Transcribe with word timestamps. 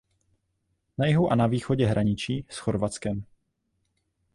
Na 0.97 1.05
jihu 1.07 1.31
a 1.31 1.35
na 1.35 1.47
východě 1.47 1.85
hraničí 1.87 2.45
s 2.49 2.57
Chorvatskem. 2.57 3.25